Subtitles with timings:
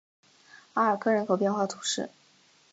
[0.73, 2.09] 阿尔科人口变化图示